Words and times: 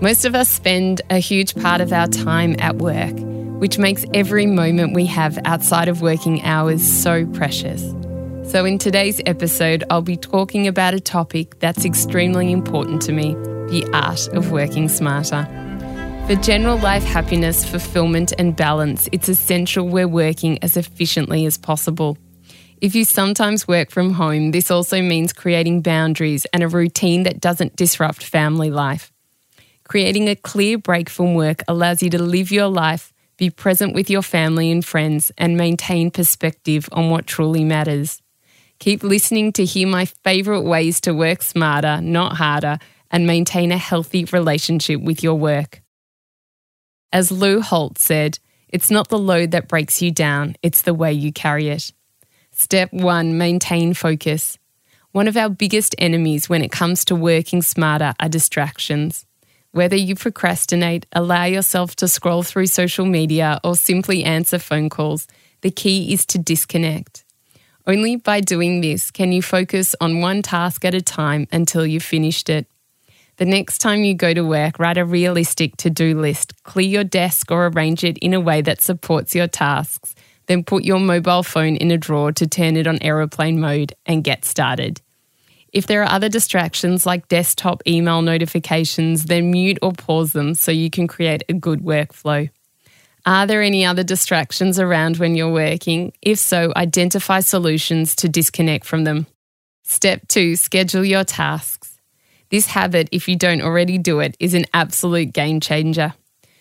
Most 0.00 0.24
of 0.24 0.36
us 0.36 0.48
spend 0.48 1.02
a 1.10 1.18
huge 1.18 1.56
part 1.56 1.80
of 1.80 1.92
our 1.92 2.06
time 2.06 2.54
at 2.60 2.76
work, 2.76 3.14
which 3.58 3.78
makes 3.78 4.04
every 4.14 4.46
moment 4.46 4.94
we 4.94 5.06
have 5.06 5.40
outside 5.44 5.88
of 5.88 6.02
working 6.02 6.40
hours 6.44 6.86
so 6.86 7.26
precious. 7.26 7.82
So, 8.48 8.64
in 8.64 8.78
today's 8.78 9.20
episode, 9.26 9.82
I'll 9.90 10.00
be 10.00 10.16
talking 10.16 10.68
about 10.68 10.94
a 10.94 11.00
topic 11.00 11.58
that's 11.58 11.84
extremely 11.84 12.52
important 12.52 13.02
to 13.02 13.12
me 13.12 13.34
the 13.70 13.90
art 13.92 14.28
of 14.28 14.52
working 14.52 14.88
smarter. 14.88 15.44
For 16.28 16.36
general 16.36 16.78
life 16.78 17.02
happiness, 17.02 17.64
fulfillment, 17.64 18.32
and 18.38 18.54
balance, 18.54 19.08
it's 19.10 19.28
essential 19.28 19.88
we're 19.88 20.06
working 20.06 20.62
as 20.62 20.76
efficiently 20.76 21.44
as 21.44 21.58
possible. 21.58 22.16
If 22.80 22.94
you 22.94 23.04
sometimes 23.04 23.66
work 23.66 23.90
from 23.90 24.12
home, 24.12 24.52
this 24.52 24.70
also 24.70 25.02
means 25.02 25.32
creating 25.32 25.82
boundaries 25.82 26.46
and 26.52 26.62
a 26.62 26.68
routine 26.68 27.24
that 27.24 27.40
doesn't 27.40 27.74
disrupt 27.74 28.22
family 28.22 28.70
life. 28.70 29.10
Creating 29.88 30.28
a 30.28 30.36
clear 30.36 30.76
break 30.76 31.08
from 31.08 31.34
work 31.34 31.62
allows 31.66 32.02
you 32.02 32.10
to 32.10 32.22
live 32.22 32.52
your 32.52 32.68
life, 32.68 33.10
be 33.38 33.48
present 33.48 33.94
with 33.94 34.10
your 34.10 34.20
family 34.20 34.70
and 34.70 34.84
friends, 34.84 35.32
and 35.38 35.56
maintain 35.56 36.10
perspective 36.10 36.86
on 36.92 37.08
what 37.08 37.26
truly 37.26 37.64
matters. 37.64 38.20
Keep 38.80 39.02
listening 39.02 39.50
to 39.54 39.64
hear 39.64 39.88
my 39.88 40.04
favourite 40.04 40.64
ways 40.64 41.00
to 41.00 41.14
work 41.14 41.42
smarter, 41.42 42.02
not 42.02 42.36
harder, 42.36 42.78
and 43.10 43.26
maintain 43.26 43.72
a 43.72 43.78
healthy 43.78 44.26
relationship 44.26 45.00
with 45.00 45.22
your 45.22 45.36
work. 45.36 45.80
As 47.10 47.32
Lou 47.32 47.62
Holtz 47.62 48.04
said, 48.04 48.38
it's 48.68 48.90
not 48.90 49.08
the 49.08 49.18
load 49.18 49.52
that 49.52 49.68
breaks 49.68 50.02
you 50.02 50.10
down, 50.10 50.54
it's 50.62 50.82
the 50.82 50.92
way 50.92 51.14
you 51.14 51.32
carry 51.32 51.68
it. 51.68 51.92
Step 52.50 52.92
one 52.92 53.38
maintain 53.38 53.94
focus. 53.94 54.58
One 55.12 55.28
of 55.28 55.38
our 55.38 55.48
biggest 55.48 55.94
enemies 55.96 56.46
when 56.46 56.62
it 56.62 56.70
comes 56.70 57.06
to 57.06 57.16
working 57.16 57.62
smarter 57.62 58.12
are 58.20 58.28
distractions. 58.28 59.24
Whether 59.78 59.94
you 59.94 60.16
procrastinate, 60.16 61.06
allow 61.12 61.44
yourself 61.44 61.94
to 61.96 62.08
scroll 62.08 62.42
through 62.42 62.66
social 62.66 63.06
media, 63.06 63.60
or 63.62 63.76
simply 63.76 64.24
answer 64.24 64.58
phone 64.58 64.88
calls, 64.88 65.28
the 65.60 65.70
key 65.70 66.12
is 66.12 66.26
to 66.26 66.38
disconnect. 66.38 67.22
Only 67.86 68.16
by 68.16 68.40
doing 68.40 68.80
this 68.80 69.12
can 69.12 69.30
you 69.30 69.40
focus 69.40 69.94
on 70.00 70.20
one 70.20 70.42
task 70.42 70.84
at 70.84 70.96
a 70.96 71.00
time 71.00 71.46
until 71.52 71.86
you've 71.86 72.02
finished 72.02 72.50
it. 72.50 72.66
The 73.36 73.44
next 73.44 73.78
time 73.78 74.02
you 74.02 74.14
go 74.16 74.34
to 74.34 74.42
work, 74.42 74.80
write 74.80 74.98
a 74.98 75.04
realistic 75.04 75.76
to 75.76 75.90
do 75.90 76.20
list, 76.20 76.60
clear 76.64 76.88
your 76.88 77.04
desk 77.04 77.52
or 77.52 77.68
arrange 77.68 78.02
it 78.02 78.18
in 78.18 78.34
a 78.34 78.40
way 78.40 78.62
that 78.62 78.80
supports 78.80 79.32
your 79.32 79.46
tasks. 79.46 80.16
Then 80.48 80.64
put 80.64 80.82
your 80.82 80.98
mobile 80.98 81.44
phone 81.44 81.76
in 81.76 81.92
a 81.92 81.96
drawer 81.96 82.32
to 82.32 82.48
turn 82.48 82.76
it 82.76 82.88
on 82.88 82.98
aeroplane 83.00 83.60
mode 83.60 83.92
and 84.06 84.24
get 84.24 84.44
started. 84.44 85.00
If 85.72 85.86
there 85.86 86.02
are 86.02 86.10
other 86.10 86.28
distractions 86.28 87.04
like 87.04 87.28
desktop 87.28 87.82
email 87.86 88.22
notifications, 88.22 89.26
then 89.26 89.50
mute 89.50 89.78
or 89.82 89.92
pause 89.92 90.32
them 90.32 90.54
so 90.54 90.72
you 90.72 90.90
can 90.90 91.06
create 91.06 91.42
a 91.48 91.52
good 91.52 91.80
workflow. 91.80 92.50
Are 93.26 93.46
there 93.46 93.62
any 93.62 93.84
other 93.84 94.04
distractions 94.04 94.78
around 94.78 95.18
when 95.18 95.34
you're 95.34 95.52
working? 95.52 96.12
If 96.22 96.38
so, 96.38 96.72
identify 96.76 97.40
solutions 97.40 98.16
to 98.16 98.28
disconnect 98.28 98.86
from 98.86 99.04
them. 99.04 99.26
Step 99.82 100.26
two, 100.28 100.56
schedule 100.56 101.04
your 101.04 101.24
tasks. 101.24 101.98
This 102.50 102.68
habit, 102.68 103.08
if 103.12 103.28
you 103.28 103.36
don't 103.36 103.60
already 103.60 103.98
do 103.98 104.20
it, 104.20 104.36
is 104.40 104.54
an 104.54 104.64
absolute 104.72 105.32
game 105.34 105.60
changer. 105.60 106.14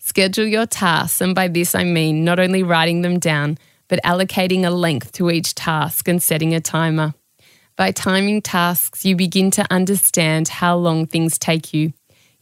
Schedule 0.00 0.46
your 0.46 0.66
tasks, 0.66 1.20
and 1.20 1.34
by 1.34 1.46
this 1.46 1.74
I 1.74 1.84
mean 1.84 2.24
not 2.24 2.40
only 2.40 2.62
writing 2.62 3.02
them 3.02 3.18
down, 3.18 3.58
but 3.86 4.02
allocating 4.02 4.64
a 4.64 4.70
length 4.70 5.12
to 5.12 5.30
each 5.30 5.54
task 5.54 6.08
and 6.08 6.22
setting 6.22 6.54
a 6.54 6.60
timer. 6.60 7.14
By 7.78 7.92
timing 7.92 8.42
tasks, 8.42 9.04
you 9.04 9.14
begin 9.14 9.52
to 9.52 9.64
understand 9.70 10.48
how 10.48 10.76
long 10.76 11.06
things 11.06 11.38
take 11.38 11.72
you. 11.72 11.92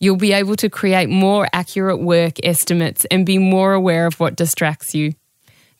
You'll 0.00 0.16
be 0.16 0.32
able 0.32 0.56
to 0.56 0.70
create 0.70 1.10
more 1.10 1.46
accurate 1.52 2.00
work 2.00 2.36
estimates 2.42 3.04
and 3.10 3.26
be 3.26 3.36
more 3.36 3.74
aware 3.74 4.06
of 4.06 4.18
what 4.18 4.34
distracts 4.34 4.94
you. 4.94 5.12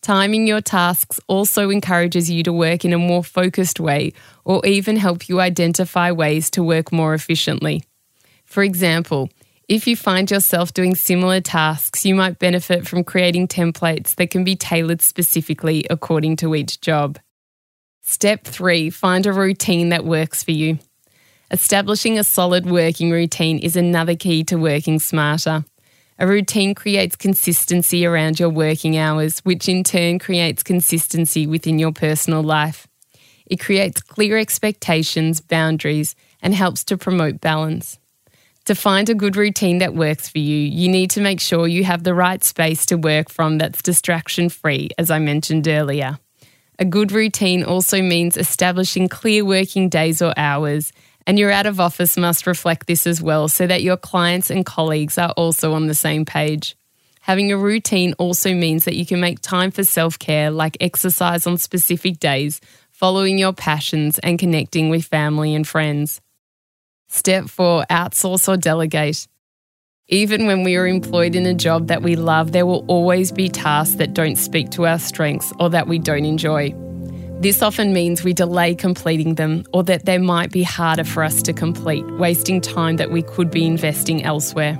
Timing 0.02 0.46
your 0.46 0.60
tasks 0.60 1.18
also 1.26 1.70
encourages 1.70 2.30
you 2.30 2.42
to 2.42 2.52
work 2.52 2.84
in 2.84 2.92
a 2.92 2.98
more 2.98 3.24
focused 3.24 3.80
way 3.80 4.12
or 4.44 4.64
even 4.66 4.96
help 4.96 5.26
you 5.26 5.40
identify 5.40 6.10
ways 6.10 6.50
to 6.50 6.62
work 6.62 6.92
more 6.92 7.14
efficiently. 7.14 7.82
For 8.44 8.62
example, 8.62 9.30
if 9.68 9.86
you 9.86 9.96
find 9.96 10.30
yourself 10.30 10.74
doing 10.74 10.94
similar 10.94 11.40
tasks, 11.40 12.04
you 12.04 12.14
might 12.14 12.38
benefit 12.38 12.86
from 12.86 13.04
creating 13.04 13.48
templates 13.48 14.16
that 14.16 14.30
can 14.30 14.44
be 14.44 14.54
tailored 14.54 15.00
specifically 15.00 15.86
according 15.88 16.36
to 16.36 16.54
each 16.54 16.82
job. 16.82 17.18
Step 18.08 18.44
three 18.44 18.88
find 18.88 19.26
a 19.26 19.32
routine 19.32 19.88
that 19.88 20.04
works 20.04 20.44
for 20.44 20.52
you. 20.52 20.78
Establishing 21.50 22.18
a 22.18 22.24
solid 22.24 22.64
working 22.64 23.10
routine 23.10 23.58
is 23.58 23.74
another 23.74 24.14
key 24.14 24.44
to 24.44 24.56
working 24.56 25.00
smarter. 25.00 25.64
A 26.16 26.26
routine 26.26 26.72
creates 26.72 27.16
consistency 27.16 28.06
around 28.06 28.38
your 28.38 28.48
working 28.48 28.96
hours, 28.96 29.40
which 29.40 29.68
in 29.68 29.82
turn 29.82 30.20
creates 30.20 30.62
consistency 30.62 31.48
within 31.48 31.80
your 31.80 31.90
personal 31.90 32.44
life. 32.44 32.86
It 33.44 33.58
creates 33.58 34.00
clear 34.00 34.38
expectations, 34.38 35.40
boundaries, 35.40 36.14
and 36.40 36.54
helps 36.54 36.84
to 36.84 36.96
promote 36.96 37.40
balance. 37.40 37.98
To 38.66 38.76
find 38.76 39.08
a 39.08 39.14
good 39.14 39.36
routine 39.36 39.78
that 39.78 39.96
works 39.96 40.28
for 40.28 40.38
you, 40.38 40.56
you 40.56 40.88
need 40.88 41.10
to 41.10 41.20
make 41.20 41.40
sure 41.40 41.66
you 41.66 41.82
have 41.82 42.04
the 42.04 42.14
right 42.14 42.42
space 42.42 42.86
to 42.86 42.96
work 42.96 43.30
from 43.30 43.58
that's 43.58 43.82
distraction 43.82 44.48
free, 44.48 44.90
as 44.96 45.10
I 45.10 45.18
mentioned 45.18 45.66
earlier. 45.66 46.18
A 46.78 46.84
good 46.84 47.10
routine 47.10 47.64
also 47.64 48.02
means 48.02 48.36
establishing 48.36 49.08
clear 49.08 49.44
working 49.44 49.88
days 49.88 50.20
or 50.20 50.34
hours, 50.36 50.92
and 51.26 51.38
your 51.38 51.50
out 51.50 51.66
of 51.66 51.80
office 51.80 52.16
must 52.16 52.46
reflect 52.46 52.86
this 52.86 53.06
as 53.06 53.22
well 53.22 53.48
so 53.48 53.66
that 53.66 53.82
your 53.82 53.96
clients 53.96 54.50
and 54.50 54.64
colleagues 54.64 55.16
are 55.16 55.32
also 55.32 55.72
on 55.72 55.86
the 55.86 55.94
same 55.94 56.24
page. 56.24 56.76
Having 57.22 57.50
a 57.50 57.56
routine 57.56 58.12
also 58.18 58.54
means 58.54 58.84
that 58.84 58.94
you 58.94 59.06
can 59.06 59.20
make 59.20 59.40
time 59.40 59.70
for 59.70 59.82
self 59.84 60.18
care, 60.18 60.50
like 60.50 60.76
exercise 60.80 61.46
on 61.46 61.58
specific 61.58 62.20
days, 62.20 62.60
following 62.92 63.38
your 63.38 63.52
passions, 63.52 64.18
and 64.20 64.38
connecting 64.38 64.90
with 64.90 65.04
family 65.06 65.54
and 65.54 65.66
friends. 65.66 66.20
Step 67.08 67.46
four 67.46 67.84
outsource 67.90 68.48
or 68.48 68.56
delegate. 68.56 69.26
Even 70.08 70.46
when 70.46 70.62
we 70.62 70.76
are 70.76 70.86
employed 70.86 71.34
in 71.34 71.46
a 71.46 71.54
job 71.54 71.88
that 71.88 72.00
we 72.00 72.14
love, 72.14 72.52
there 72.52 72.64
will 72.64 72.84
always 72.86 73.32
be 73.32 73.48
tasks 73.48 73.96
that 73.96 74.14
don't 74.14 74.36
speak 74.36 74.70
to 74.70 74.86
our 74.86 75.00
strengths 75.00 75.52
or 75.58 75.68
that 75.70 75.88
we 75.88 75.98
don't 75.98 76.24
enjoy. 76.24 76.72
This 77.40 77.60
often 77.60 77.92
means 77.92 78.22
we 78.22 78.32
delay 78.32 78.76
completing 78.76 79.34
them 79.34 79.64
or 79.72 79.82
that 79.82 80.04
they 80.04 80.18
might 80.18 80.52
be 80.52 80.62
harder 80.62 81.02
for 81.02 81.24
us 81.24 81.42
to 81.42 81.52
complete, 81.52 82.06
wasting 82.18 82.60
time 82.60 82.98
that 82.98 83.10
we 83.10 83.20
could 83.20 83.50
be 83.50 83.66
investing 83.66 84.22
elsewhere. 84.22 84.78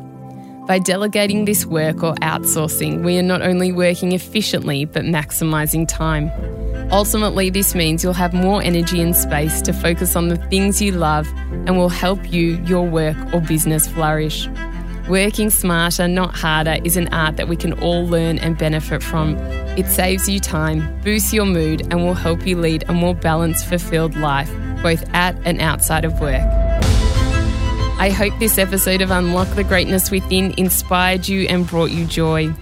By 0.69 0.78
delegating 0.78 1.44
this 1.44 1.66
work 1.66 2.04
or 2.04 2.14
outsourcing, 2.22 3.03
we 3.03 3.19
are 3.19 3.22
not 3.22 3.43
only 3.43 3.72
working 3.72 4.12
efficiently 4.12 4.84
but 4.84 5.03
maximising 5.03 5.88
time. 5.88 6.31
Ultimately, 6.93 7.50
this 7.50 7.75
means 7.75 8.04
you'll 8.04 8.12
have 8.12 8.32
more 8.32 8.62
energy 8.62 9.00
and 9.00 9.16
space 9.16 9.60
to 9.62 9.72
focus 9.72 10.14
on 10.14 10.28
the 10.28 10.37
things 10.37 10.81
you 10.81 10.93
love 10.93 11.26
and 11.67 11.76
will 11.76 11.88
help 11.88 12.32
you, 12.32 12.62
your 12.64 12.87
work, 12.88 13.17
or 13.34 13.40
business 13.40 13.88
flourish. 13.88 14.49
Working 15.08 15.50
smarter, 15.50 16.08
not 16.08 16.35
harder, 16.35 16.79
is 16.82 16.97
an 16.97 17.06
art 17.14 17.37
that 17.37 17.47
we 17.47 17.55
can 17.55 17.75
all 17.75 18.05
learn 18.05 18.38
and 18.38 18.58
benefit 18.58 19.05
from. 19.05 19.37
It 19.79 19.87
saves 19.87 20.29
you 20.29 20.41
time, 20.41 21.00
boosts 21.03 21.32
your 21.32 21.47
mood, 21.47 21.82
and 21.93 22.05
will 22.05 22.14
help 22.14 22.44
you 22.44 22.58
lead 22.58 22.85
a 22.88 22.93
more 22.93 23.14
balanced, 23.14 23.67
fulfilled 23.67 24.17
life, 24.17 24.50
both 24.82 25.08
at 25.14 25.37
and 25.44 25.61
outside 25.61 26.05
of 26.05 26.20
work. 26.20 26.43
I 27.99 28.11
hope 28.11 28.37
this 28.41 28.58
episode 28.58 29.00
of 29.00 29.12
Unlock 29.12 29.47
the 29.55 29.62
Greatness 29.62 30.11
Within 30.11 30.53
inspired 30.56 31.29
you 31.29 31.47
and 31.49 31.69
brought 31.69 31.93
you 31.93 32.05
joy. 32.05 32.53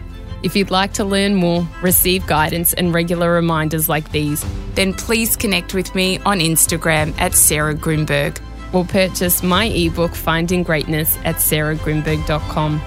If 0.43 0.55
you'd 0.55 0.71
like 0.71 0.93
to 0.95 1.05
learn 1.05 1.37
more, 1.37 1.67
receive 1.81 2.27
guidance, 2.27 2.75
and 2.75 2.93
regular 2.93 3.33
reminders 3.33 3.89
like 3.89 4.13
these, 4.13 4.45
then 4.75 4.93
please 4.93 5.35
connect 5.35 5.73
with 5.73 5.95
me 5.95 6.19
on 6.27 6.41
Instagram 6.41 7.19
at 7.19 7.33
Sarah 7.33 7.75
Grynberg 7.75 8.39
or 8.75 8.85
purchase 8.85 9.43
my 9.43 9.67
ebook 9.67 10.15
Finding 10.15 10.63
Greatness 10.63 11.17
at 11.25 11.37
sarahgrynberg.com. 11.37 12.83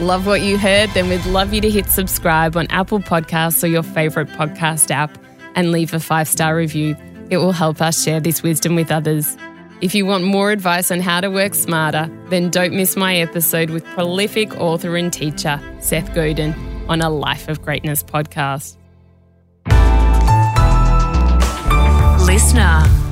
Love 0.00 0.26
what 0.26 0.40
you 0.40 0.58
heard? 0.58 0.90
Then 0.90 1.08
we'd 1.08 1.24
love 1.26 1.52
you 1.52 1.60
to 1.60 1.70
hit 1.70 1.86
subscribe 1.86 2.56
on 2.56 2.66
Apple 2.68 3.00
Podcasts 3.00 3.62
or 3.62 3.66
your 3.66 3.82
favourite 3.82 4.28
podcast 4.28 4.90
app 4.90 5.16
and 5.54 5.70
leave 5.70 5.94
a 5.94 6.00
five 6.00 6.28
star 6.28 6.56
review. 6.56 6.96
It 7.30 7.38
will 7.38 7.52
help 7.52 7.80
us 7.80 8.02
share 8.02 8.20
this 8.20 8.42
wisdom 8.42 8.74
with 8.74 8.90
others. 8.90 9.36
If 9.80 9.94
you 9.94 10.06
want 10.06 10.24
more 10.24 10.50
advice 10.50 10.90
on 10.90 11.00
how 11.00 11.20
to 11.20 11.28
work 11.28 11.54
smarter, 11.54 12.08
then 12.28 12.50
don't 12.50 12.74
miss 12.74 12.96
my 12.96 13.16
episode 13.16 13.70
with 13.70 13.84
prolific 13.86 14.58
author 14.58 14.96
and 14.96 15.12
teacher 15.12 15.60
Seth 15.80 16.14
Godin 16.14 16.54
on 16.88 17.00
a 17.00 17.10
Life 17.10 17.48
of 17.48 17.60
Greatness 17.62 18.02
podcast. 18.02 18.76
Listener. 22.26 23.03